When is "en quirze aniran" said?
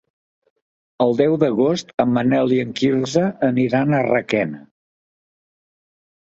2.63-3.95